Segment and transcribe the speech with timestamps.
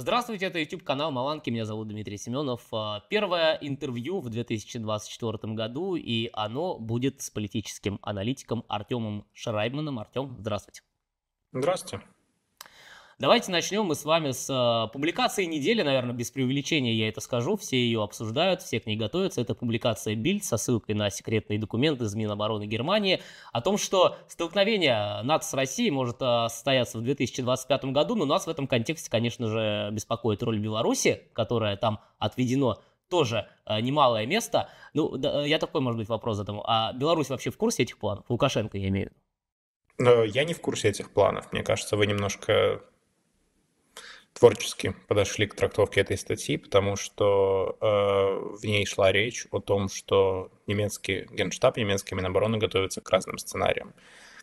[0.00, 2.68] Здравствуйте, это YouTube канал Маланки, меня зовут Дмитрий Семенов.
[2.70, 9.98] А, первое интервью в 2024 году, и оно будет с политическим аналитиком Артемом Шрайбманом.
[9.98, 10.82] Артем, здравствуйте.
[11.52, 12.06] Здравствуйте.
[13.20, 17.56] Давайте начнем мы с вами с э, публикации недели, наверное, без преувеличения я это скажу,
[17.56, 19.40] все ее обсуждают, все к ней готовятся.
[19.40, 23.20] Это публикация Бильд со ссылкой на секретные документы из Минобороны Германии
[23.52, 28.46] о том, что столкновение НАТО с Россией может э, состояться в 2025 году, но нас
[28.46, 32.80] в этом контексте, конечно же, беспокоит роль Беларуси, которая там отведено
[33.10, 34.70] тоже э, немалое место.
[34.94, 36.62] Ну, да, я такой, может быть, вопрос задам.
[36.64, 38.26] А Беларусь вообще в курсе этих планов?
[38.28, 39.20] Лукашенко, я имею в виду.
[39.98, 41.52] Но я не в курсе этих планов.
[41.52, 42.80] Мне кажется, вы немножко
[44.38, 47.86] творчески подошли к трактовке этой статьи, потому что э,
[48.56, 53.92] в ней шла речь о том, что немецкий генштаб, немецкий Минобороны готовится к разным сценариям.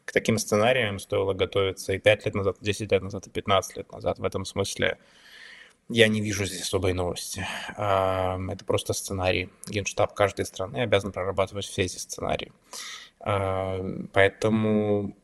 [0.03, 3.77] К таким сценариям стоило готовиться и 5 лет назад, и 10 лет назад, и 15
[3.77, 4.19] лет назад.
[4.19, 4.97] В этом смысле
[5.87, 7.47] я не вижу здесь особой новости.
[7.77, 9.49] Э, это просто сценарий.
[9.67, 12.51] Генштаб каждой страны обязан прорабатывать все эти сценарии.
[13.25, 13.79] Э,
[14.11, 15.15] поэтому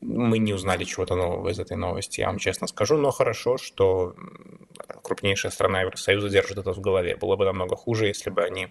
[0.00, 4.14] мы не узнали чего-то нового из этой новости, я вам честно скажу, но хорошо, что
[5.02, 7.16] крупнейшая страна Евросоюза держит это в голове.
[7.16, 8.68] Было бы намного хуже, если бы они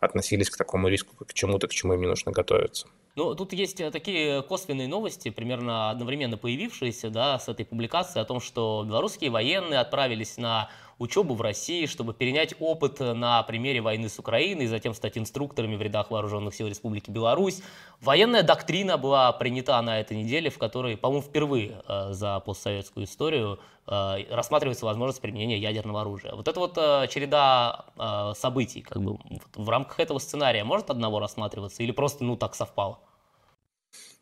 [0.00, 2.88] относились к такому риску, как к чему-то, к чему им не нужно готовиться.
[3.16, 8.24] Ну, тут есть э, такие косвенные новости, примерно одновременно появившиеся, да, с этой публикацией о
[8.24, 10.70] том, что белорусские военные отправились на
[11.00, 15.74] учебу в России, чтобы перенять опыт на примере войны с Украиной и затем стать инструкторами
[15.74, 17.62] в рядах вооруженных сил Республики Беларусь.
[18.00, 23.58] Военная доктрина была принята на этой неделе, в которой, по-моему, впервые э, за постсоветскую историю
[23.86, 26.34] э, рассматривается возможность применения ядерного оружия.
[26.34, 29.18] Вот это вот э, череда э, событий, как бы
[29.54, 32.98] в рамках этого сценария может одного рассматриваться или просто, ну, так совпало?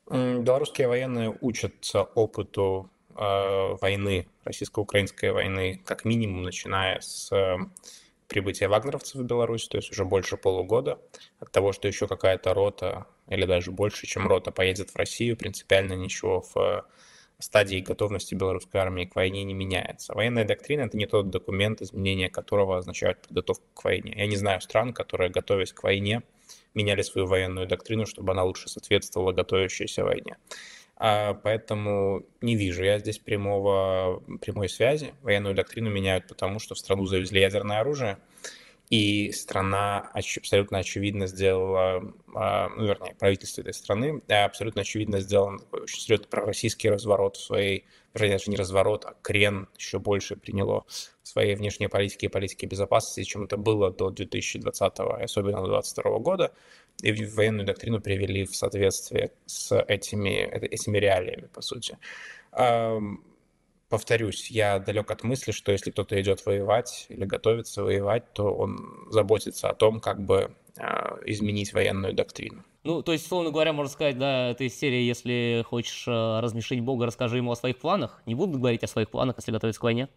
[0.08, 7.56] Белорусские военные учатся опыту э, войны, российско-украинской войны, как минимум, начиная с э,
[8.28, 11.00] прибытия вагнеровцев в Беларусь, то есть уже больше полугода,
[11.40, 15.94] от того, что еще какая-то рота, или даже больше, чем рота, поедет в Россию, принципиально
[15.94, 16.86] ничего в
[17.40, 20.14] стадии готовности белорусской армии к войне не меняется.
[20.14, 24.12] Военная доктрина– это не тот документ, изменения которого означают подготовку к войне.
[24.16, 26.22] Я не знаю стран, которые, готовясь к войне,
[26.74, 30.36] меняли свою военную доктрину, чтобы она лучше соответствовала готовящейся войне.
[31.00, 35.14] А, поэтому не вижу я здесь прямого, прямой связи.
[35.22, 38.18] Военную доктрину меняют потому, что в страну завезли ядерное оружие,
[38.90, 42.02] и страна абсолютно очевидно сделала,
[42.34, 47.84] а, ну, вернее, правительство этой страны абсолютно очевидно сделал очень серьезный пророссийский разворот в своей,
[48.14, 50.84] вернее, даже не разворот, а крен еще больше приняло
[51.22, 56.18] в своей внешней политике и политике безопасности, чем это было до 2020, особенно до 2022
[56.18, 56.52] года
[57.02, 61.96] и военную доктрину привели в соответствие с этими, этими реалиями, по сути.
[63.88, 69.08] Повторюсь, я далек от мысли, что если кто-то идет воевать или готовится воевать, то он
[69.10, 72.64] заботится о том, как бы а, изменить военную доктрину.
[72.84, 76.80] Ну, то есть, словно говоря, можно сказать, да, это из серии, если хочешь а, размешить
[76.80, 78.22] Бога, расскажи ему о своих планах.
[78.26, 80.08] Не буду говорить о своих планах, если готовиться к войне.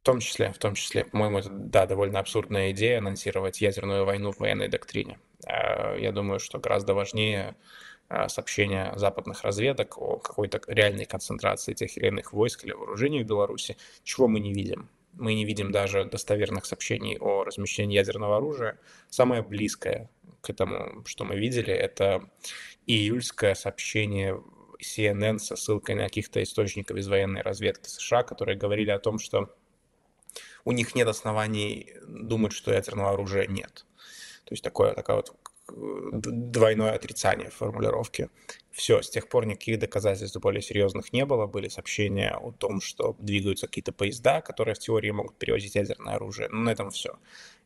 [0.00, 4.32] В том числе, в том числе, по-моему, это, да, довольно абсурдная идея анонсировать ядерную войну
[4.32, 5.18] в военной доктрине.
[5.46, 7.56] А, я думаю, что гораздо важнее
[8.08, 13.26] а, сообщения западных разведок о какой-то реальной концентрации тех или иных войск или вооружений в
[13.26, 14.88] Беларуси, чего мы не видим.
[15.12, 18.78] Мы не видим даже достоверных сообщений о размещении ядерного оружия.
[19.10, 20.10] Самое близкое
[20.40, 22.28] к этому, что мы видели, это
[22.86, 24.42] июльское сообщение
[24.82, 29.54] CNN со ссылкой на каких-то источников из военной разведки США, которые говорили о том, что
[30.64, 33.86] у них нет оснований думать, что ядерного оружия нет.
[34.44, 35.34] То есть такое, такая вот
[35.68, 38.28] двойное отрицание формулировки.
[38.70, 41.46] Все, с тех пор никаких доказательств более серьезных не было.
[41.46, 46.48] Были сообщения о том, что двигаются какие-то поезда, которые в теории могут перевозить ядерное оружие.
[46.48, 47.18] Но на этом все.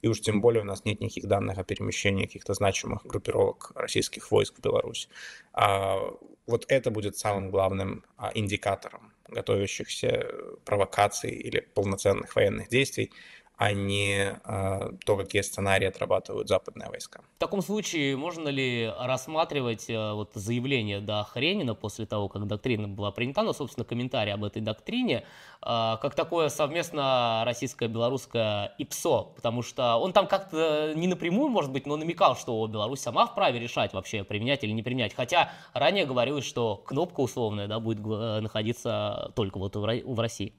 [0.03, 4.31] И уж тем более у нас нет никаких данных о перемещении каких-то значимых группировок российских
[4.31, 5.09] войск в Беларусь.
[5.53, 5.99] А
[6.47, 10.27] вот это будет самым главным а, индикатором готовящихся
[10.65, 13.13] провокаций или полноценных военных действий
[13.57, 17.21] а не э, то, какие сценарии отрабатывают западные войска.
[17.37, 22.87] В таком случае можно ли рассматривать э, вот заявление до Хренина после того, как доктрина
[22.87, 25.25] была принята, ну, собственно, комментарий об этой доктрине,
[25.63, 31.87] э, как такое совместно российско-белорусское ИПСО, потому что он там как-то не напрямую, может быть,
[31.87, 36.45] но намекал, что Беларусь сама вправе решать вообще, применять или не применять, хотя ранее говорилось,
[36.45, 40.53] что кнопка условная да, будет э, находиться только вот в России.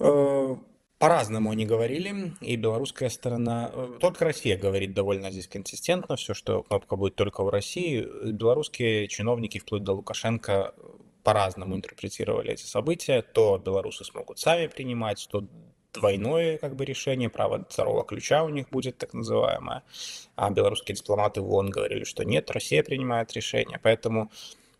[0.00, 0.56] Э,
[1.04, 6.62] по-разному они говорили, и белорусская сторона, э, только Россия говорит довольно здесь консистентно, все, что
[6.62, 8.06] кнопка будет только в России.
[8.32, 10.74] Белорусские чиновники, вплоть до Лукашенко,
[11.22, 13.20] по-разному интерпретировали эти события.
[13.20, 15.44] То белорусы смогут сами принимать, то
[15.92, 19.82] двойное как бы решение, право второго ключа у них будет так называемое.
[20.36, 23.78] А белорусские дипломаты в ООН говорили, что нет, Россия принимает решение.
[23.82, 24.30] Поэтому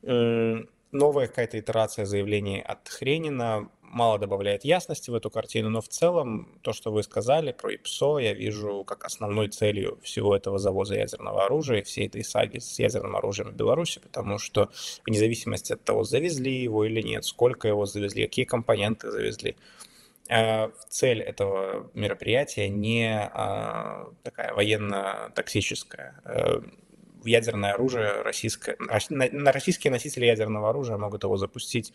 [0.03, 5.89] э, новая какая-то итерация заявлений от Хренина мало добавляет ясности в эту картину, но в
[5.89, 10.97] целом то, что вы сказали про ИПСО, я вижу как основной целью всего этого завоза
[10.97, 14.69] ядерного оружия и всей этой саги с ядерным оружием в Беларуси, потому что
[15.07, 19.57] вне зависимости от того, завезли его или нет, сколько его завезли, какие компоненты завезли,
[20.29, 26.21] э, цель этого мероприятия не а, такая военно-токсическая.
[26.25, 26.61] Э,
[27.25, 28.77] ядерное оружие российское,
[29.09, 31.93] на российские носители ядерного оружия могут его запустить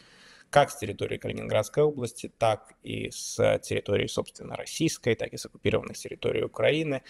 [0.50, 5.98] как с территории Калининградской области, так и с территории, собственно, российской, так и с оккупированных
[5.98, 7.04] территорий Украины.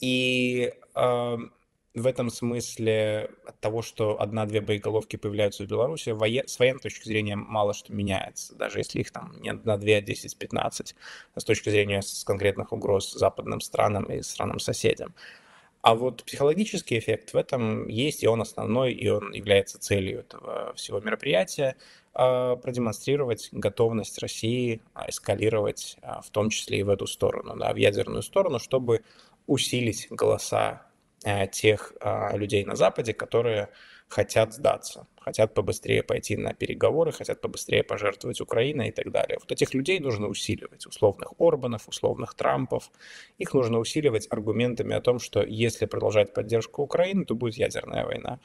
[0.00, 1.36] И э,
[1.94, 6.14] в этом смысле от того, что одна-две боеголовки появляются в Беларуси,
[6.46, 10.38] с военной точки зрения мало что меняется, даже если их там не на 2, 10,
[10.38, 10.94] 15,
[11.36, 15.14] с точки зрения с конкретных угроз западным странам и странам-соседям.
[15.82, 20.74] А вот психологический эффект в этом есть, и он основной, и он является целью этого
[20.74, 21.76] всего мероприятия.
[22.12, 27.72] А, продемонстрировать готовность России а, эскалировать, а, в том числе и в эту сторону, да,
[27.72, 29.02] в ядерную сторону, чтобы
[29.46, 30.86] усилить голоса
[31.52, 31.92] тех
[32.32, 33.68] людей на Западе, которые
[34.08, 39.36] хотят сдаться, хотят побыстрее пойти на переговоры, хотят побыстрее пожертвовать Украиной и так далее.
[39.38, 42.90] Вот этих людей нужно усиливать, условных Орбанов, условных Трампов.
[43.36, 48.40] Их нужно усиливать аргументами о том, что если продолжать поддержку Украины, то будет ядерная война.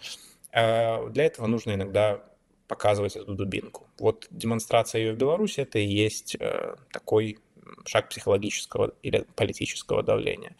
[0.51, 2.25] Для этого нужно иногда
[2.67, 3.87] показывать эту дубинку.
[3.99, 7.39] Вот демонстрация ее в Беларуси это и есть э, такой
[7.85, 10.55] шаг психологического или политического давления.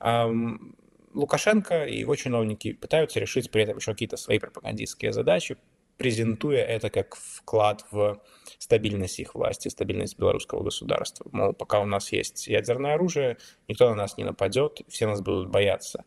[0.00, 0.76] Эм,
[1.14, 5.56] Лукашенко и его чиновники пытаются решить при этом еще какие-то свои пропагандистские задачи,
[5.96, 8.22] презентуя это как вклад в
[8.58, 11.28] стабильность их власти, стабильность белорусского государства.
[11.32, 13.36] Мол, пока у нас есть ядерное оружие,
[13.68, 16.04] никто на нас не нападет, все нас будут бояться.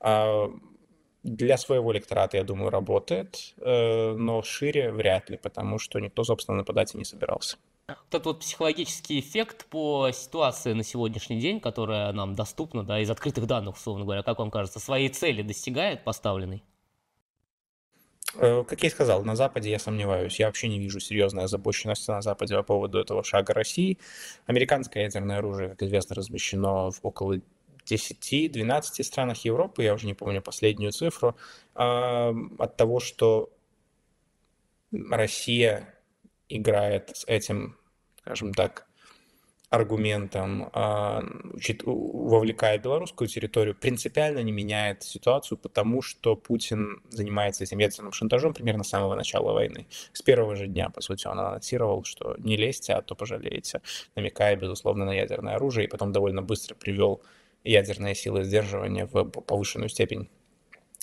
[0.00, 0.48] А
[1.28, 6.58] для своего электората, я думаю, работает, э, но шире вряд ли, потому что никто, собственно,
[6.58, 7.56] нападать и не собирался.
[8.08, 13.46] Этот вот психологический эффект по ситуации на сегодняшний день, которая нам доступна, да, из открытых
[13.46, 16.62] данных, условно говоря, как вам кажется, своей цели достигает поставленной?
[18.36, 20.38] Э, как я и сказал, на Западе я сомневаюсь.
[20.38, 23.98] Я вообще не вижу серьезной озабоченности на Западе по поводу этого шага России.
[24.46, 27.40] Американское ядерное оружие, как известно, размещено в около
[27.90, 31.36] 10-12 странах Европы, я уже не помню последнюю цифру,
[31.74, 33.50] от того, что
[34.92, 35.94] Россия
[36.48, 37.76] играет с этим,
[38.22, 38.88] скажем так,
[39.70, 41.22] аргументом, а,
[41.84, 48.82] вовлекая белорусскую территорию, принципиально не меняет ситуацию, потому что Путин занимается этим ядерным шантажом примерно
[48.82, 49.86] с самого начала войны.
[50.12, 53.82] С первого же дня, по сути, он анонсировал, что не лезьте, а то пожалеете,
[54.16, 57.20] намекая, безусловно, на ядерное оружие, и потом довольно быстро привел
[57.64, 60.28] ядерные силы сдерживания в повышенную степень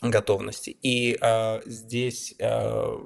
[0.01, 0.75] готовности.
[0.81, 2.97] И э, здесь э,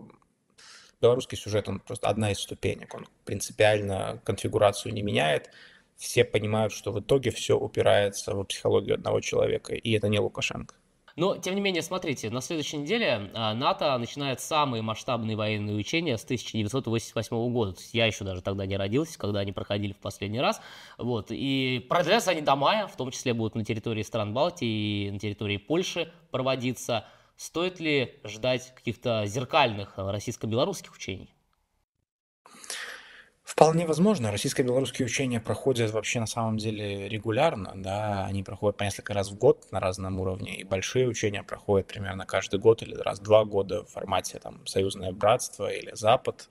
[1.02, 5.50] белорусский сюжет, он просто одна из ступенек, он принципиально конфигурацию не меняет.
[5.98, 10.76] Все понимают, что в итоге все упирается в психологию одного человека, и это не Лукашенко.
[11.16, 16.18] Но, тем не менее, смотрите, на следующей неделе а, НАТО начинает самые масштабные военные учения
[16.18, 17.74] с 1988 года.
[17.74, 20.62] То есть я еще даже тогда не родился, когда они проходили в последний раз.
[20.98, 21.28] Вот.
[21.30, 25.20] И продлятся они до мая, в том числе будут на территории стран Балтии и на
[25.20, 27.06] территории Польши проводиться.
[27.36, 31.34] Стоит ли ждать каких-то зеркальных российско-белорусских учений?
[33.50, 34.32] Вполне возможно.
[34.32, 39.38] Российско-белорусские учения проходят вообще на самом деле регулярно, да, они проходят по несколько раз в
[39.40, 43.46] год на разном уровне, и большие учения проходят примерно каждый год или раз в два
[43.46, 46.48] года в формате там Союзное братство или Запад,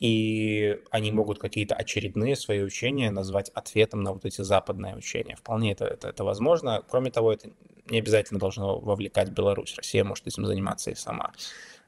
[0.00, 5.36] и они могут какие-то очередные свои учения назвать ответом на вот эти западные учения.
[5.36, 6.82] Вполне это, это, это возможно.
[6.90, 7.50] Кроме того, это
[7.88, 9.76] не обязательно должно вовлекать Беларусь.
[9.76, 11.32] Россия может этим заниматься и сама.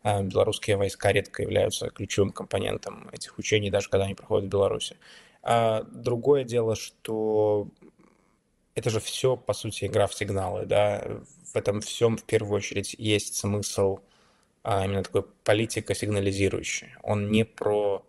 [0.02, 4.96] А, белорусские войска редко являются ключевым компонентом этих учений, даже когда они проходят в Беларуси.
[5.42, 7.68] А другое дело, что
[8.74, 11.04] это же все, по сути, игра в сигналы, да,
[11.52, 13.98] в этом всем в первую очередь есть смысл
[14.62, 16.94] а, именно такой политико-сигнализирующий.
[17.02, 18.04] Он не про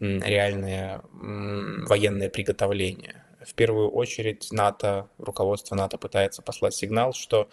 [0.00, 3.24] реальное военное приготовление.
[3.40, 7.48] В первую очередь НАТО, руководство НАТО пытается послать сигнал, что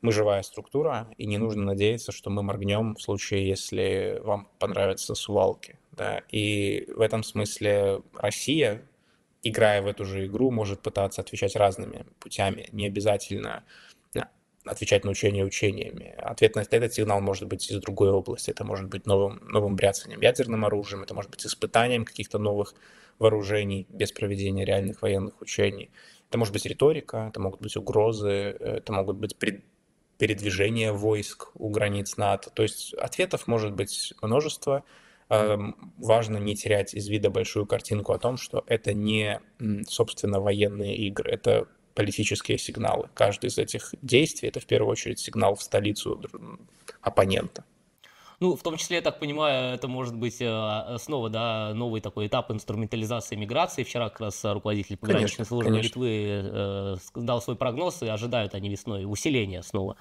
[0.00, 5.14] мы живая структура, и не нужно надеяться, что мы моргнем в случае, если вам понравятся
[5.14, 5.78] сувалки.
[5.92, 6.22] Да?
[6.30, 8.82] И в этом смысле Россия,
[9.42, 12.68] играя в эту же игру, может пытаться отвечать разными путями.
[12.72, 13.64] Не обязательно
[14.64, 16.14] отвечать на учения учениями.
[16.18, 18.50] Ответ на этот сигнал может быть из другой области.
[18.50, 22.74] Это может быть новым, новым бряцанием ядерным оружием, это может быть испытанием каких-то новых
[23.18, 25.90] вооружений без проведения реальных военных учений.
[26.28, 29.64] Это может быть риторика, это могут быть угрозы, это могут быть пред,
[30.18, 32.50] передвижения войск у границ НАТО.
[32.50, 34.84] То есть ответов может быть множество.
[35.30, 39.40] Эм, важно не терять из вида большую картинку о том, что это не,
[39.86, 43.08] собственно, военные игры, это политические сигналы.
[43.14, 46.22] Каждый из этих действий– это в первую очередь сигнал в столицу
[47.00, 47.64] оппонента.
[48.40, 52.28] Ну, в том числе, я так понимаю, это может быть э, снова, да, новый такой
[52.28, 53.82] этап инструментализации миграции.
[53.82, 55.88] Вчера как раз руководитель пограничной службы конечно.
[55.88, 59.96] Литвы э, дал свой прогноз, и ожидают они весной усиления снова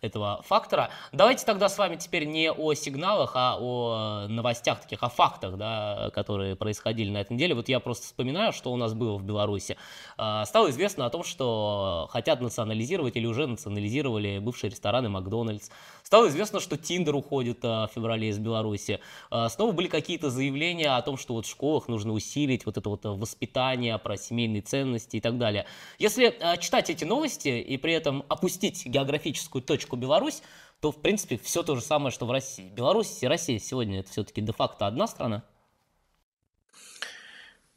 [0.00, 0.90] этого фактора.
[1.12, 6.10] Давайте тогда с вами теперь не о сигналах, а о новостях, таких о фактах, да,
[6.14, 7.54] которые происходили на этой неделе.
[7.54, 9.76] Вот я просто вспоминаю, что у нас было в Беларуси.
[10.16, 15.70] А, стало известно о том, что хотят национализировать или уже национализировали бывшие рестораны Макдональдс.
[16.08, 18.98] Стало известно, что Тиндер уходит а, в феврале из Беларуси.
[19.28, 22.88] А, снова были какие-то заявления о том, что вот в школах нужно усилить вот это
[22.88, 25.66] вот воспитание про семейные ценности и так далее.
[25.98, 30.40] Если читать эти новости и при этом опустить географическую точку Беларусь,
[30.80, 32.70] то, в принципе, все то же самое, что в России.
[32.70, 35.44] Беларусь и Россия сегодня это все-таки де-факто одна страна?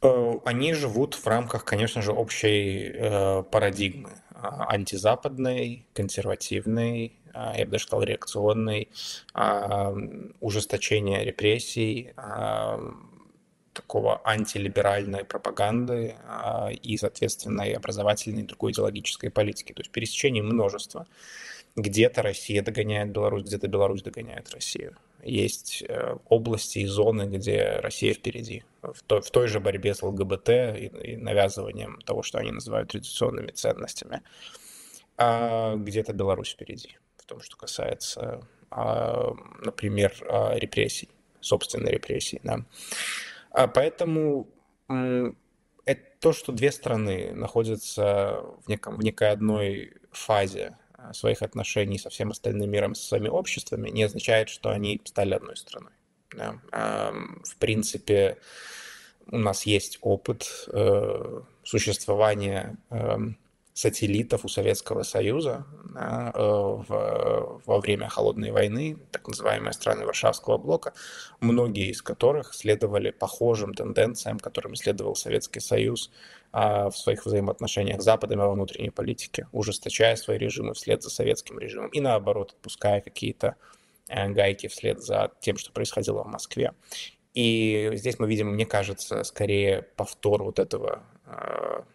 [0.01, 7.65] Э, они живут в рамках, конечно же, общей э, парадигмы а, антизападной, консервативной, а, я
[7.65, 8.89] бы даже сказал, реакционной,
[9.33, 9.93] а,
[10.39, 12.13] ужесточения репрессий,
[13.73, 16.15] такого антилиберальной пропаганды
[16.83, 19.71] и, соответственно, и образовательной и другой идеологической политики.
[19.71, 21.07] То есть пересечений множество.
[21.77, 24.97] Где-то Россия догоняет Беларусь, где-то Беларусь догоняет Россию.
[25.23, 28.63] Есть э, области и зоны, где Россия впереди.
[28.81, 32.89] В той, в той же борьбе с ЛГБТ и, и навязыванием того, что они называют
[32.89, 34.21] традиционными ценностями.
[35.17, 36.97] А где-то Беларусь впереди.
[37.31, 39.31] Том, что касается, а,
[39.63, 41.07] например, а, репрессий,
[41.39, 42.41] собственной репрессии.
[42.43, 42.65] Да.
[43.51, 44.49] А поэтому
[44.89, 50.77] это то, что две страны находятся в, неком, в некой одной фазе
[51.13, 55.55] своих отношений со всем остальным миром, со своими обществами, не означает, что они стали одной
[55.55, 55.93] страной.
[56.35, 56.59] Да.
[56.71, 58.39] В принципе,
[59.27, 63.37] у нас есть опыт э, существования эм,
[63.73, 70.57] сателлитов у Советского Союза да, э, в, во время Холодной войны, так называемые страны Варшавского
[70.57, 70.93] блока,
[71.39, 76.11] многие из которых следовали похожим тенденциям, которым следовал Советский Союз
[76.51, 81.59] а, в своих взаимоотношениях с Западом во внутренней политике, ужесточая свои режимы вслед за советским
[81.59, 83.55] режимом и наоборот отпуская какие-то
[84.09, 86.73] э, гайки вслед за тем, что происходило в Москве.
[87.33, 91.03] И здесь мы видим, мне кажется, скорее повтор вот этого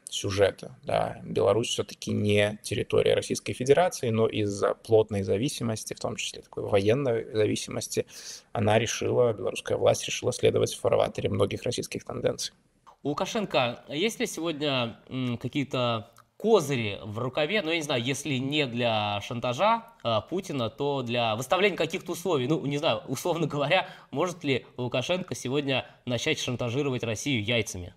[0.09, 0.76] сюжета.
[0.85, 1.21] Да.
[1.25, 7.25] Беларусь все-таки не территория Российской Федерации, но из-за плотной зависимости, в том числе такой военной
[7.33, 8.07] зависимости,
[8.52, 12.55] она решила, белорусская власть решила следовать в фарватере многих российских тенденций.
[13.02, 14.99] У Лукашенко есть ли сегодня
[15.40, 21.02] какие-то козыри в рукаве, ну, я не знаю, если не для шантажа а, Путина, то
[21.02, 22.47] для выставления каких-то условий.
[22.47, 27.95] Ну, не знаю, условно говоря, может ли Лукашенко сегодня начать шантажировать Россию яйцами?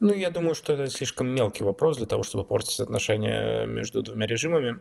[0.00, 4.26] Ну, я думаю, что это слишком мелкий вопрос для того, чтобы портить отношения между двумя
[4.26, 4.80] режимами.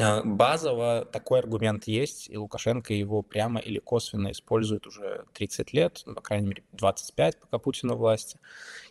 [0.00, 6.02] А, базово такой аргумент есть, и Лукашенко его прямо или косвенно использует уже 30 лет,
[6.06, 8.38] ну, по крайней мере 25, пока Путин у власти.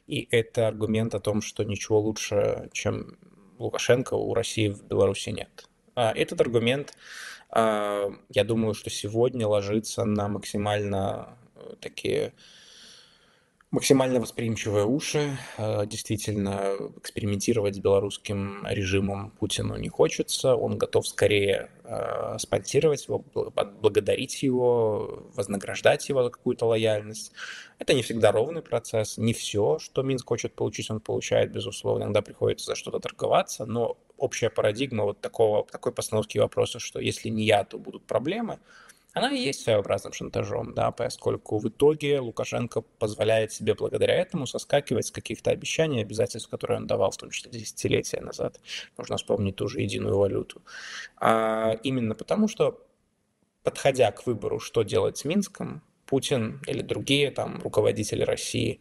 [0.07, 3.17] И это аргумент о том, что ничего лучше, чем
[3.59, 5.69] Лукашенко, у России в Беларуси нет.
[5.95, 6.95] А этот аргумент,
[7.49, 12.33] а, я думаю, что сегодня ложится на максимально э, такие
[13.71, 15.37] максимально восприимчивые уши.
[15.57, 20.55] Э, действительно, экспериментировать с белорусским режимом Путину не хочется.
[20.55, 23.23] Он готов скорее э, спонсировать его,
[23.81, 27.31] благодарить его, вознаграждать его за какую-то лояльность.
[27.77, 29.17] Это не всегда ровный процесс.
[29.17, 32.03] Не все, что Минск хочет получить, он получает, безусловно.
[32.03, 37.29] Иногда приходится за что-то торговаться, но общая парадигма вот такого, такой постановки вопроса, что если
[37.29, 38.57] не я, то будут проблемы–
[39.13, 45.07] она и есть своеобразным шантажом, да, поскольку в итоге Лукашенко позволяет себе благодаря этому соскакивать
[45.07, 48.59] с каких-то обещаний, обязательств, которые он давал, в том числе десятилетия назад.
[48.97, 50.61] Можно вспомнить ту же единую валюту.
[51.17, 52.85] А именно потому, что,
[53.63, 58.79] подходя к выбору, что делать с Минском, Путин или другие там руководители России,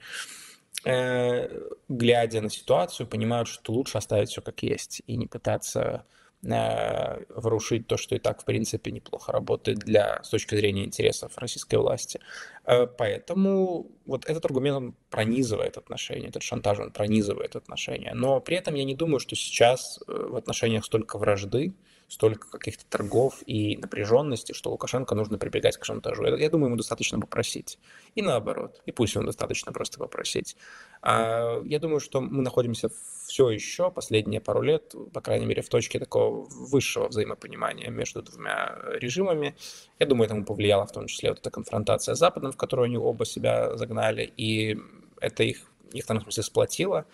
[0.84, 1.48] э,
[1.88, 6.04] глядя на ситуацию, понимают, что лучше оставить все как есть и не пытаться
[6.40, 11.76] врушить то, что и так, в принципе, неплохо работает для, с точки зрения интересов российской
[11.76, 12.20] власти.
[12.64, 18.12] Э, поэтому вот этот аргумент, он пронизывает отношения, этот шантаж, он пронизывает отношения.
[18.14, 21.74] Но при этом я не думаю, что сейчас э, в отношениях столько вражды,
[22.08, 26.24] столько каких-то торгов и напряженности, что Лукашенко нужно прибегать к шантажу.
[26.24, 27.78] Я, я думаю, ему достаточно попросить.
[28.14, 28.80] И наоборот.
[28.86, 30.56] И пусть ему достаточно просто попросить.
[31.02, 32.88] А, я думаю, что мы находимся
[33.26, 38.78] все еще последние пару лет, по крайней мере, в точке такого высшего взаимопонимания между двумя
[38.94, 39.54] режимами.
[39.98, 42.96] Я думаю, этому повлияла в том числе вот эта конфронтация с Западом, в которую они
[42.96, 44.78] оба себя загнали, и
[45.20, 45.60] это их,
[45.92, 47.04] их в том смысле сплотило.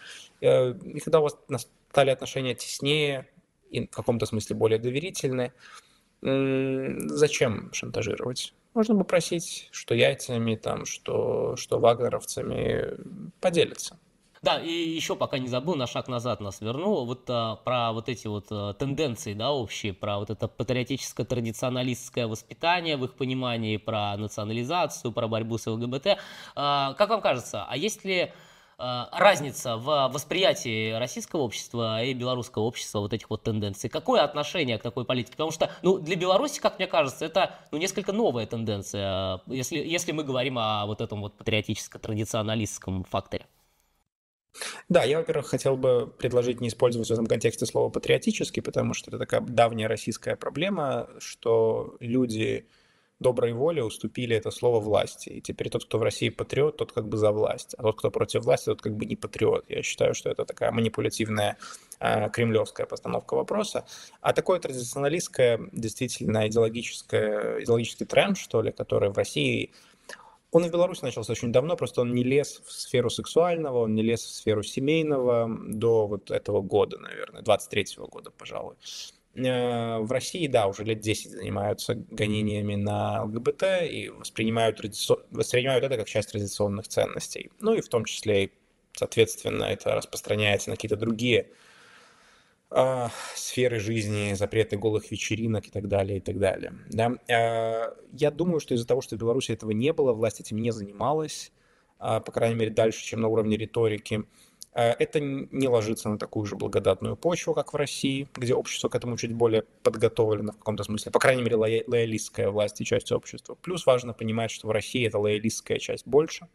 [0.41, 1.37] Э, и когда у вас
[1.91, 3.29] стали отношения теснее,
[3.71, 5.53] и в каком-то смысле более доверительны.
[6.23, 8.55] Зачем шантажировать?
[8.75, 12.97] Можно попросить, что яйцами, там, что, что вагнеровцами
[13.41, 13.99] поделятся.
[14.43, 18.11] Да, и еще пока не забыл, на шаг назад нас вернул, вот а, про вот
[18.11, 23.79] эти вот а, тенденции, да, общие, про вот это патриотическое традиционалистское воспитание в их понимании,
[23.79, 26.19] про национализацию, про борьбу с ЛГБТ.
[26.57, 28.29] А, как вам кажется, а есть ли Э,
[28.79, 33.91] разница в восприятии российского общества и белорусского общества вот этих вот тенденций?
[33.91, 35.33] Какое отношение к такой политике?
[35.33, 40.13] Потому что ну, для Беларуси, как мне кажется, это ну, несколько новая тенденция, если, если
[40.13, 43.47] мы говорим о вот этом вот патриотическо-традиционалистском факторе.
[44.89, 49.11] Да, я, во-первых, хотел бы предложить не использовать в этом контексте слово «патриотический», потому что
[49.11, 52.69] это такая давняя российская проблема, что люди
[53.21, 55.31] доброй воли уступили это слово власти.
[55.31, 58.11] И теперь тот, кто в России патриот, тот как бы за власть, а тот, кто
[58.11, 59.65] против власти, тот как бы не патриот.
[59.69, 61.57] Я считаю, что это такая манипулятивная
[62.01, 63.87] э, кремлевская постановка вопроса.
[64.21, 69.73] А такое традиционалистское, действительно идеологическое, идеологический тренд, что ли, который в России
[70.55, 74.03] он в Беларуси начался очень давно, просто он не лез в сферу сексуального, он не
[74.03, 78.77] лез в сферу семейного до вот этого года, наверное, 23-го года, пожалуй.
[79.37, 84.81] Э, в России, да, уже лет 10 занимаются гонениями на ЛГБТ и воспринимают,
[85.31, 87.51] воспринимают это как часть традиционных ценностей.
[87.61, 88.51] Ну и в том числе,
[88.93, 91.49] соответственно, это распространяется на какие-то другие
[92.71, 96.73] э, сферы жизни, запреты голых вечеринок и так далее, и так далее.
[96.91, 97.15] Да?
[97.27, 100.71] Э, я думаю, что из-за того, что в Беларуси этого не было, власть этим не
[100.71, 101.51] занималась,
[101.99, 104.23] э, по крайней мере, дальше, чем на уровне риторики.
[104.75, 108.95] Э, это не ложится на такую же благодатную почву, как в России, где общество к
[108.95, 113.55] этому чуть более подготовлено в каком-то смысле, по крайней мере, лоялистская власть и часть общества.
[113.55, 116.49] Плюс важно понимать, что в России эта лоялистская часть больше.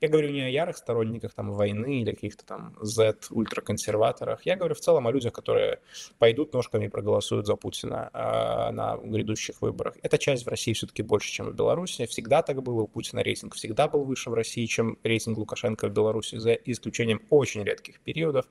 [0.00, 4.46] Я говорю не о ярых сторонниках там войны или каких-то там Z-ультраконсерваторах.
[4.46, 5.80] Я говорю в целом о людях, которые
[6.18, 9.96] пойдут ножками и проголосуют за Путина э, на грядущих выборах.
[10.02, 12.06] Эта часть в России все-таки больше, чем в Беларуси.
[12.06, 12.82] Всегда так было.
[12.82, 17.20] У Путина рейтинг всегда был выше в России, чем рейтинг Лукашенко в Беларуси, за исключением
[17.28, 18.46] очень редких периодов.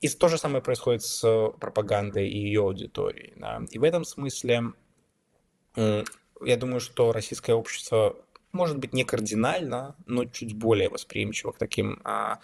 [0.00, 3.34] И то же самое происходит с пропагандой и ее аудиторией.
[3.36, 3.62] Да.
[3.70, 4.72] И в этом смысле
[5.76, 8.16] я думаю, что российское общество
[8.52, 12.40] может быть, не кардинально, но чуть более восприимчиво к таким а,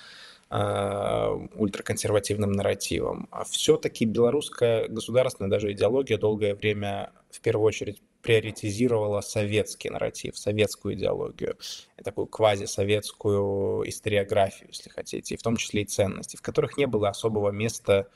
[0.50, 3.29] а, ультраконсервативным нарративам.
[3.31, 10.94] А все-таки белорусская государственная даже идеология долгое время в первую очередь приоритизировала советский нарратив, советскую
[10.94, 11.57] идеологию,
[12.02, 17.09] такую квазисоветскую историографию, если хотите, и в том числе и ценности, в которых не было
[17.09, 18.09] особого места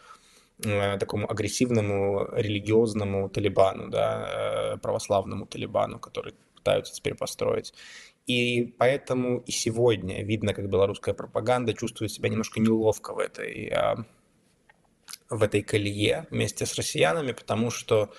[0.64, 7.72] э, такому агрессивному религиозному талибану, да, э, православному талибану, который пытаются теперь построить.
[8.26, 14.04] И поэтому и сегодня видно, как белорусская пропаганда чувствует себя немножко неловко в этой, а,
[15.28, 18.12] в этой колее вместе с россиянами, потому что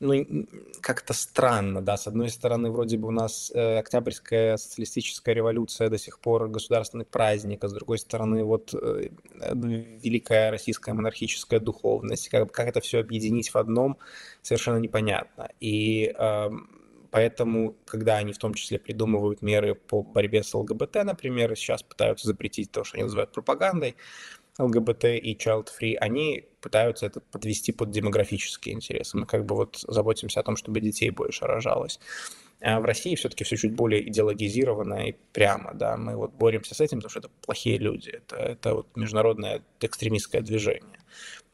[0.00, 0.46] ну,
[0.80, 5.98] как-то странно, да, с одной стороны, вроде бы у нас э, Октябрьская социалистическая революция до
[5.98, 9.10] сих пор государственный праздник, а с другой стороны, вот э,
[9.54, 13.98] великая российская монархическая духовность, как, как это все объединить в одном,
[14.42, 15.48] совершенно непонятно.
[15.60, 16.50] И э,
[17.10, 22.28] Поэтому, когда они в том числе придумывают меры по борьбе с ЛГБТ, например, сейчас пытаются
[22.28, 23.96] запретить то, что они называют пропагандой,
[24.60, 29.16] ЛГБТ и child free, они пытаются это подвести под демографические интересы.
[29.16, 31.98] Мы как бы вот заботимся о том, чтобы детей больше рожалось.
[32.60, 36.80] А в России все-таки все чуть более идеологизировано и прямо, да, мы вот боремся с
[36.80, 41.00] этим, потому что это плохие люди, это, это вот международное экстремистское движение.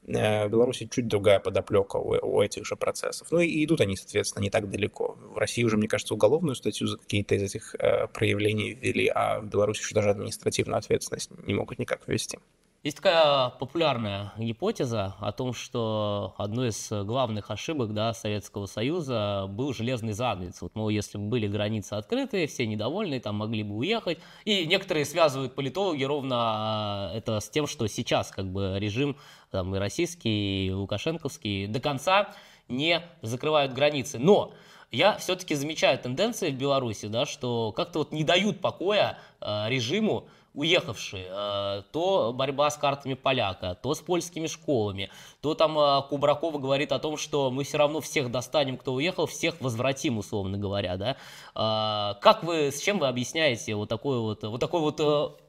[0.09, 3.29] Э, в Беларуси чуть другая подоплека у, у этих же процессов.
[3.31, 5.17] Ну и идут они, соответственно, не так далеко.
[5.21, 9.41] В России уже, мне кажется, уголовную статью за какие-то из этих э, проявлений ввели, а
[9.41, 12.39] в Беларуси еще даже административную ответственность не могут никак ввести.
[12.87, 19.75] Есть такая популярная гипотеза о том, что одной из главных ошибок да, Советского Союза был
[19.75, 20.63] железный занавес.
[20.63, 24.21] Вот, мол, если бы были границы открыты, все недовольны, там могли бы уехать.
[24.45, 29.17] И некоторые связывают политологи ровно а, это с тем, что сейчас как бы режим
[29.51, 32.37] там, и российский, и лукашенковский до конца
[32.69, 34.21] не закрывают границы.
[34.21, 34.53] Но
[34.93, 40.29] я все-таки замечаю тенденции в Беларуси, да, что как-то вот не дают покоя э, режиму
[40.57, 46.59] уехавшие, э, то борьба с картами поляка, то с польскими школами, то там э, Кубракова
[46.59, 50.97] говорит о том, что мы все равно всех достанем, кто уехал, всех возвратим, условно говоря,
[50.97, 51.17] да.
[51.55, 55.41] Э, как вы, с чем вы объясняете вот такой вот, вот такой вот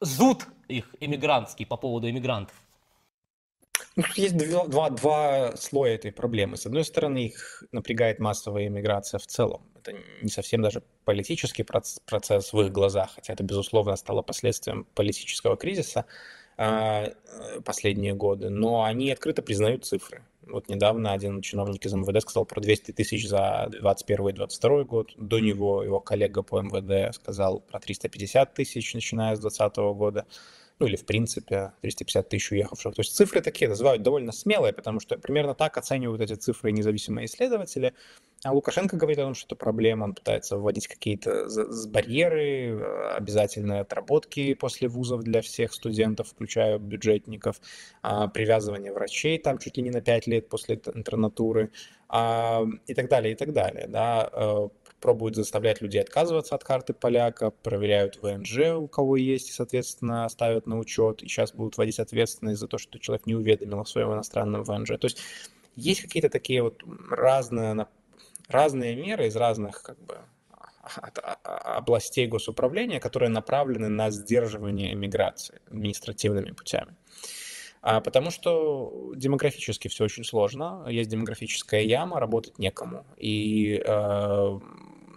[0.00, 2.54] зуд их эмигрантский по поводу эмигрантов?
[3.96, 6.56] Ну, тут есть два, два, два слоя этой проблемы.
[6.56, 9.62] С одной стороны, их напрягает массовая иммиграция в целом.
[9.76, 15.56] Это не совсем даже политический процесс в их глазах, хотя это, безусловно, стало последствием политического
[15.56, 16.06] кризиса
[16.56, 20.24] а, э, последние годы, но они открыто признают цифры.
[20.46, 25.12] Вот недавно один чиновник из МВД сказал про 200 тысяч за 2021 и 2022 год.
[25.16, 30.26] До него его коллега по МВД сказал про 350 тысяч, начиная с 2020 года
[30.78, 32.94] ну или в принципе 350 тысяч уехавших.
[32.94, 37.26] То есть цифры такие называют довольно смелые, потому что примерно так оценивают эти цифры независимые
[37.26, 37.94] исследователи.
[38.44, 41.48] А Лукашенко говорит о том, что это проблема, он пытается вводить какие-то
[41.88, 47.60] барьеры, э, обязательные отработки после вузов для всех студентов, включая бюджетников,
[48.02, 51.70] а, привязывание врачей там чуть ли не на 5 лет после интернатуры
[52.08, 53.86] а, и так далее, и так далее.
[53.88, 54.68] Да э,
[55.04, 60.66] пробуют заставлять людей отказываться от карты поляка, проверяют ВНЖ, у кого есть, и, соответственно, ставят
[60.66, 64.14] на учет, и сейчас будут вводить ответственность за то, что человек не уведомил о своем
[64.14, 64.92] иностранном ВНЖ.
[64.98, 65.18] То есть
[65.76, 67.86] есть какие-то такие вот разные,
[68.48, 70.16] разные меры из разных как бы
[71.42, 76.96] областей госуправления, которые направлены на сдерживание эмиграции административными путями.
[77.82, 83.04] А потому что демографически все очень сложно, есть демографическая яма, работать некому.
[83.18, 84.60] И э,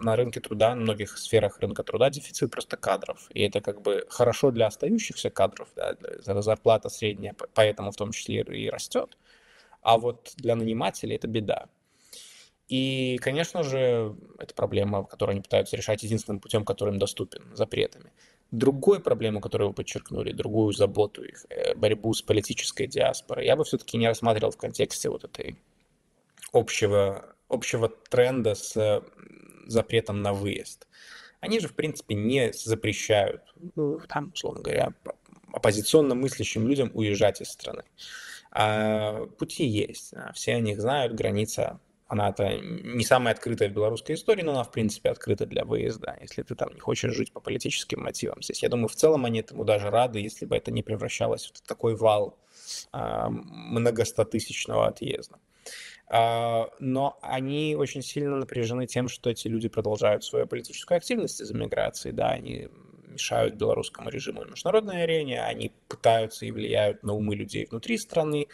[0.00, 3.28] на рынке труда, на многих сферах рынка труда дефицит просто кадров.
[3.30, 5.96] И это как бы хорошо для остающихся кадров, да,
[6.42, 9.16] зарплата средняя, поэтому в том числе и растет.
[9.82, 11.68] А вот для нанимателей это беда.
[12.68, 18.12] И, конечно же, это проблема, которую они пытаются решать единственным путем, который им доступен, запретами.
[18.50, 23.64] Другую проблему, которую вы подчеркнули, другую заботу их, э, борьбу с политической диаспорой, я бы
[23.64, 25.58] все-таки не рассматривал в контексте вот этой
[26.52, 29.02] общего, общего тренда с
[29.68, 30.86] запретом на выезд.
[31.40, 33.42] Они же, в принципе, не запрещают,
[33.76, 34.92] ну, там, условно говоря,
[35.52, 37.84] оппозиционно мыслящим людям уезжать из страны.
[38.50, 44.42] А пути есть, все о них знают, граница она-то не самая открытая в белорусской истории,
[44.42, 48.00] но она, в принципе, открыта для выезда, если ты там не хочешь жить по политическим
[48.00, 48.42] мотивам.
[48.42, 51.60] Здесь, я думаю, в целом они этому даже рады, если бы это не превращалось в
[51.60, 52.38] такой вал
[52.92, 55.36] а, многостотысячного отъезда.
[56.10, 61.54] А, но они очень сильно напряжены тем, что эти люди продолжают свою политическую активность из-за
[61.54, 62.68] миграции, да, они
[63.06, 68.46] мешают белорусскому режиму на международной арене, они пытаются и влияют на умы людей внутри страны,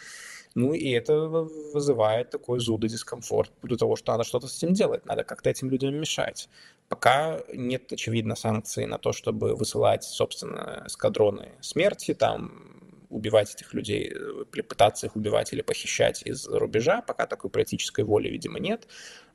[0.55, 4.73] ну и это вызывает такой зуд и дискомфорт до того, что надо что-то с этим
[4.73, 6.49] делать, надо как-то этим людям мешать.
[6.89, 14.13] Пока нет, очевидно, санкций на то, чтобы высылать, собственно, эскадроны смерти, там, убивать этих людей,
[14.13, 18.87] э, пытаться их убивать или похищать из рубежа, пока такой политической воли, видимо, нет.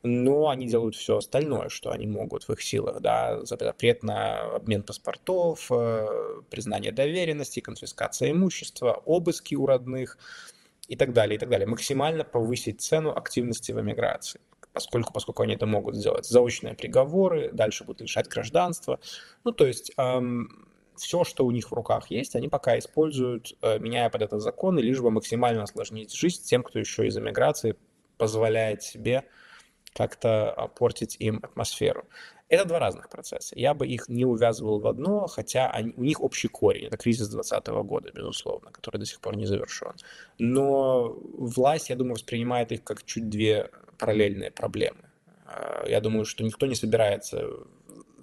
[0.03, 4.83] Но они делают все остальное, что они могут в их силах, да, запрет на обмен
[4.83, 6.07] паспортов, э,
[6.49, 10.17] признание доверенности, конфискация имущества, обыски у родных
[10.87, 11.67] и так далее, и так далее.
[11.67, 14.41] Максимально повысить цену активности в эмиграции
[14.73, 16.25] поскольку, поскольку они это могут сделать.
[16.25, 18.99] Заочные приговоры, дальше будут лишать гражданства.
[19.43, 23.79] Ну, то есть эм, все, что у них в руках есть, они пока используют, э,
[23.79, 27.75] меняя под это законы, лишь бы максимально осложнить жизнь тем, кто еще из эмиграции
[28.17, 29.25] позволяет себе
[29.93, 32.07] как-то портить им атмосферу.
[32.51, 33.57] Это два разных процесса.
[33.57, 36.87] Я бы их не увязывал в одно, хотя они, у них общий корень.
[36.87, 39.93] Это кризис 2020 года, безусловно, который до сих пор не завершен.
[40.37, 45.09] Но власть, я думаю, воспринимает их как чуть две параллельные проблемы.
[45.45, 47.47] Э, я думаю, что никто не собирается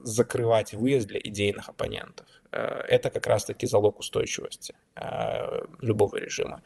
[0.02, 2.26] закрывать выезд для идейных оппонентов.
[2.50, 6.62] Э, это как раз-таки залог устойчивости э, любого режима.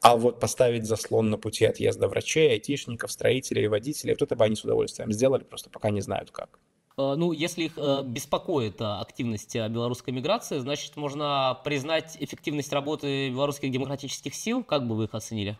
[0.00, 4.56] А вот поставить заслон на пути отъезда врачей, айтишников, строителей, водителей, вот это бы они
[4.56, 6.58] с удовольствием сделали, просто пока не знают как.
[6.96, 14.34] Э, ну, если их беспокоит активность белорусской миграции, значит, можно признать эффективность работы белорусских демократических
[14.34, 14.64] сил.
[14.64, 15.58] Как бы вы их оценили?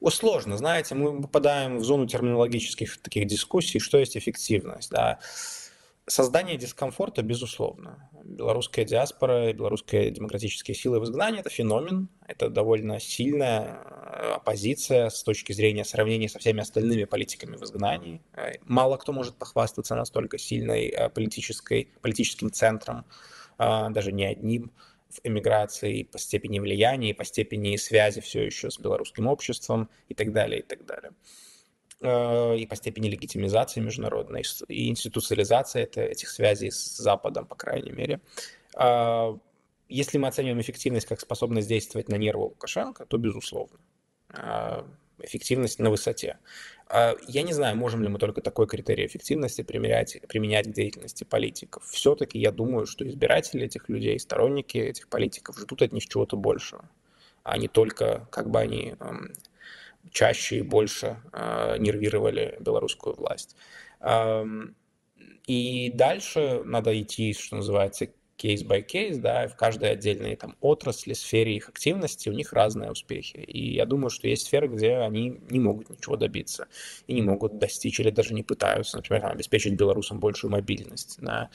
[0.00, 5.18] О, сложно, знаете, мы попадаем в зону терминологических таких дискуссий, что есть эффективность, да.
[6.10, 8.10] Создание дискомфорта, безусловно.
[8.24, 15.22] Белорусская диаспора, белорусские демократические силы в изгнании– это феномен, это довольно сильная э, оппозиция с
[15.22, 18.20] точки зрения сравнения со всеми остальными политиками в изгнании.
[18.34, 23.04] Э, мало кто может похвастаться настолько сильной э, политической, политическим центром,
[23.56, 24.72] даже не одним
[25.10, 30.32] в эмиграции по степени влияния, по степени связи все еще с белорусским обществом и так
[30.32, 31.12] далее, и так далее.
[32.02, 38.20] Э, и по степени легитимизации международной, и институциализации этих связей с Западом, по крайней мере.
[38.74, 39.36] А,
[39.88, 43.78] если мы оцениваем эффективность как способность действовать на нервы Лукашенко, то безусловно.
[44.30, 44.86] А,
[45.18, 46.38] эффективность на высоте.
[46.88, 51.24] А, я не знаю, можем ли мы только такой критерий эффективности применять, применять к деятельности
[51.24, 51.84] политиков.
[51.84, 56.88] Все-таки я думаю, что избиратели этих людей, сторонники этих политиков ждут от них чего-то большего,
[57.42, 58.94] а не только, как бы они
[60.10, 63.56] чаще и больше э, нервировали белорусскую власть.
[64.00, 64.76] Эм,
[65.46, 68.08] и дальше надо идти, что называется,
[68.40, 72.90] кейс by кейс, да, в каждой отдельной там отрасли, сфере их активности у них разные
[72.90, 73.36] успехи.
[73.36, 76.66] И я думаю, что есть сферы, где они не могут ничего добиться
[77.06, 81.50] и не могут достичь или даже не пытаются, например, там, обеспечить белорусам большую мобильность, да,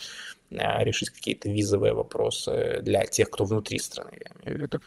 [0.51, 4.79] решить какие-то визовые вопросы для тех, кто внутри страны, я имею в виду.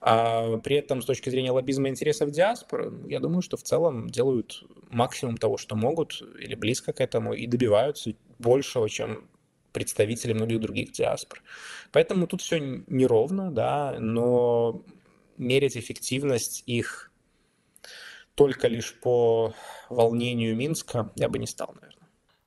[0.00, 4.08] А при этом с точки зрения лоббизма интересов диаспоры, ну, я думаю, что в целом
[4.08, 9.28] делают максимум того, что могут, или близко к этому, и добиваются большего, чем
[9.72, 11.42] представители многих других диаспор.
[11.90, 14.84] Поэтому тут все неровно, да, но
[15.36, 17.10] мерить эффективность их
[18.34, 19.54] только лишь по
[19.88, 22.01] волнению Минска я бы не стал, наверное.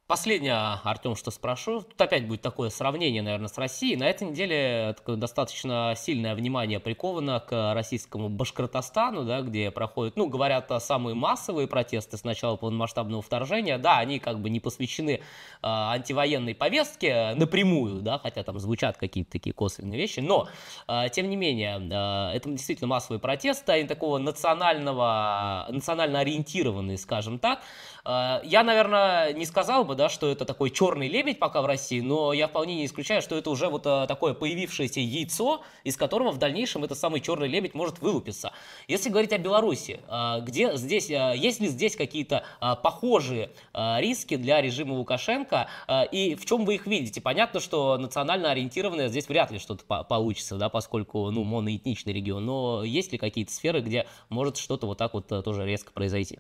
[0.08, 1.82] Последнее, Артем, что спрошу.
[1.82, 3.96] Тут опять будет такое сравнение, наверное, с Россией.
[3.96, 10.72] На этой неделе достаточно сильное внимание приковано к российскому Башкортостану, да, где проходят, ну, говорят,
[10.84, 13.80] самые массовые протесты с начала полномасштабного вторжения.
[13.80, 15.22] Да, они как бы не посвящены э,
[15.64, 20.20] антивоенной повестке напрямую, да, хотя там звучат какие-то такие косвенные вещи.
[20.20, 20.48] Но,
[20.88, 27.40] э, тем не менее, э, это действительно массовые протесты, они такого национального, национально ориентированные, скажем
[27.40, 27.64] так.
[28.06, 32.02] Э, я, наверное, не сказал бы, да, что это такой черный лебедь пока в России,
[32.02, 36.32] но я вполне не исключаю, что это уже вот э, такое появившееся яйцо, из которого
[36.32, 38.52] в дальнейшем этот самый черный лебедь может вылупиться.
[38.88, 42.44] Если говорить о Беларуси, э, где здесь, есть ли здесь какие-то
[42.84, 45.70] похожие риски для режима Лукашенко,
[46.12, 47.22] и в чем вы их видите?
[47.22, 52.84] Понятно, что национально ориентированное здесь вряд ли что-то получится, да, поскольку, ну, моноэтничный регион, но
[52.84, 56.40] есть ли какие-то сферы, где может что-то вот так вот тоже резко произойти?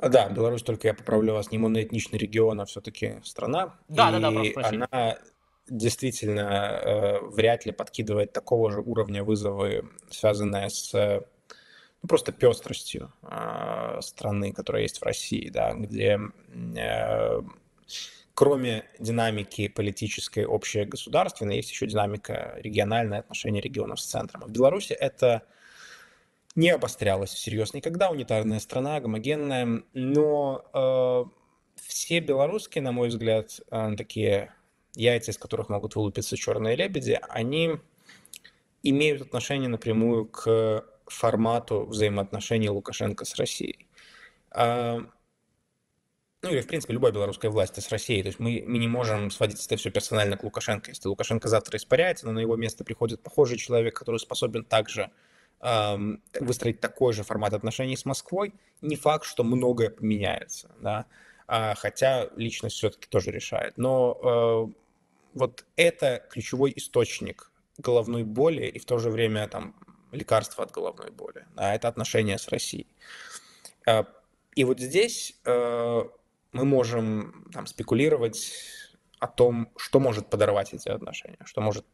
[0.00, 3.76] Да, Беларусь, только я поправлю вас, не моноэтничный регион, а все-таки страна.
[3.88, 5.18] Да, и да, да, прошу она
[5.68, 13.98] действительно э, вряд ли подкидывает такого же уровня вызовы, связанные с ну, просто пестростью э,
[14.02, 16.20] страны, которая есть в России, да, где
[16.76, 17.40] э,
[18.34, 24.42] кроме динамики политической, общей государственной, есть еще динамика региональной, отношения регионов с центром.
[24.42, 25.42] В Беларуси это
[26.54, 31.24] не обострялась всерьез никогда, унитарная страна, гомогенная, но э,
[31.76, 34.54] все белорусские, на мой взгляд, э, такие
[34.94, 37.78] яйца, из которых могут вылупиться черные лебеди, они
[38.82, 43.88] имеют отношение напрямую к формату взаимоотношений Лукашенко с Россией.
[44.54, 45.00] Э,
[46.42, 48.22] ну или, в принципе, любой белорусской власти с Россией.
[48.22, 50.90] То есть мы, мы не можем сводить это все персонально к Лукашенко.
[50.90, 55.10] Если Лукашенко завтра испаряется, но на его место приходит похожий человек, который способен также
[56.40, 61.06] выстроить такой же формат отношений с Москвой, не факт, что многое поменяется, да,
[61.46, 63.76] а, хотя личность все-таки тоже решает.
[63.76, 64.72] Но э,
[65.34, 69.74] вот это ключевой источник головной боли и в то же время там
[70.12, 71.46] лекарство от головной боли.
[71.54, 72.86] Да, это отношения с Россией.
[73.86, 74.06] А,
[74.54, 76.02] и вот здесь э,
[76.52, 78.52] мы можем там, спекулировать
[79.18, 81.84] о том, что может подорвать эти отношения, что может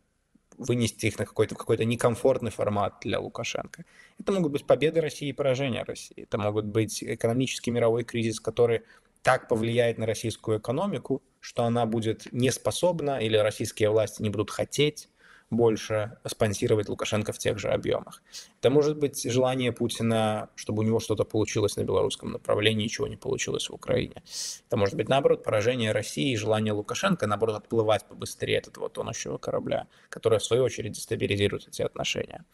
[0.61, 3.85] вынести их на какой-то какой некомфортный формат для Лукашенко.
[4.19, 6.23] Это могут быть победы России и поражения России.
[6.23, 8.83] Это могут быть экономический мировой кризис, который
[9.23, 15.09] так повлияет на российскую экономику, что она будет неспособна или российские власти не будут хотеть
[15.51, 18.23] больше спонсировать Лукашенко в тех же объемах.
[18.61, 23.17] Это может быть желание Путина, чтобы у него что-то получилось на белорусском направлении, чего не
[23.17, 24.23] получилось в Украине.
[24.69, 29.39] Это может быть, наоборот, поражение России и желание Лукашенко, наоборот, отплывать побыстрее от этого тонущего
[29.39, 32.45] корабля, которое, в свою очередь, дестабилизирует эти отношения.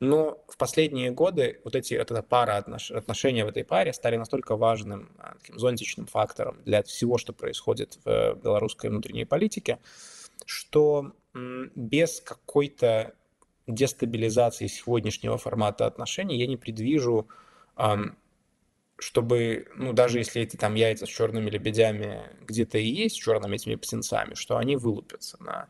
[0.00, 2.90] Но в последние годы вот, эти, вот эта пара отнош...
[2.90, 7.98] отношения в этой паре стали настолько важным а, таким зонтичным фактором для всего, что происходит
[8.04, 9.78] в белорусской внутренней политике,
[10.46, 13.14] что без какой-то
[13.66, 17.28] дестабилизации сегодняшнего формата отношений я не предвижу
[19.00, 23.56] чтобы, ну, даже если эти там яйца с черными лебедями где-то и есть, с черными
[23.56, 25.42] этими птенцами, что они вылупятся.
[25.42, 25.68] На...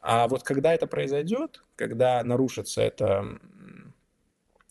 [0.00, 3.38] А вот когда это произойдет, когда нарушится это,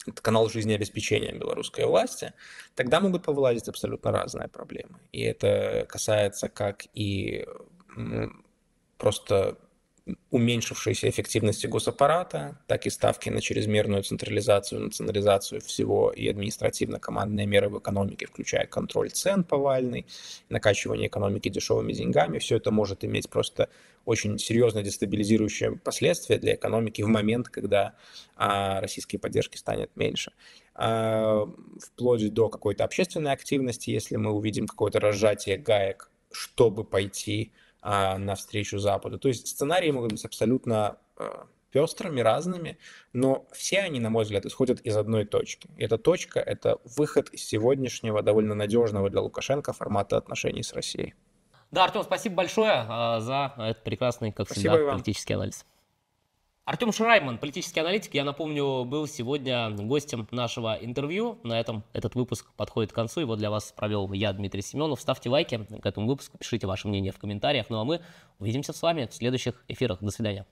[0.08, 2.34] это канал жизнеобеспечения белорусской власти,
[2.76, 5.00] тогда могут повылазить абсолютно разные проблемы.
[5.12, 7.46] И это касается как и
[8.98, 9.58] просто
[10.32, 17.78] уменьшившейся эффективности госаппарата, так и ставки на чрезмерную централизацию, национализацию всего и административно-командные меры в
[17.78, 20.08] экономике, включая контроль цен повальный,
[20.50, 22.40] накачивание экономики дешевыми деньгами.
[22.40, 23.70] Все это может иметь просто
[24.06, 27.94] очень серьезно дестабилизирующие последствия для экономики в момент, когда
[28.36, 30.32] а, российской поддержки станет меньше.
[30.74, 31.48] А,
[31.80, 38.80] вплоть до какой-то общественной активности, если мы увидим какое-то разжатие гаек, чтобы пойти а, навстречу
[38.80, 39.20] Западу.
[39.20, 42.78] То есть сценарии могут быть абсолютно а, пестрыми, разными,
[43.14, 45.70] но все они, на мой взгляд, исходят из одной точки.
[45.78, 51.16] И эта точка— это выход из сегодняшнего довольно надежного для Лукашенко формата отношений с Россией.
[51.72, 55.66] Да, Артем, спасибо большое а, за этот прекрасный, как спасибо всегда, политический анализ.
[56.64, 61.40] Артем Шрайман, политический аналитик, я напомню, был сегодня гостем нашего интервью.
[61.44, 63.22] На этом этот выпуск подходит к концу.
[63.22, 65.02] Его для вас провел я, Дмитрий Семенов.
[65.02, 67.72] Ставьте лайки к этому выпуску, пишите ваше мнение в комментариях.
[67.72, 68.02] Ну а мы
[68.38, 70.02] увидимся с вами в следующих эфирах.
[70.02, 70.46] До свидания.